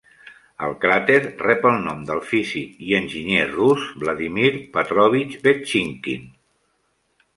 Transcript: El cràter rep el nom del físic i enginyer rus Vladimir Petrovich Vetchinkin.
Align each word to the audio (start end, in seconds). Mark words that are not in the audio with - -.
El 0.67 0.71
cràter 0.83 1.17
rep 1.41 1.67
el 1.71 1.75
nom 1.83 1.99
del 2.07 2.23
físic 2.31 2.81
i 2.87 2.97
enginyer 3.01 3.45
rus 3.51 3.85
Vladimir 4.05 4.51
Petrovich 4.79 5.37
Vetchinkin. 5.45 6.27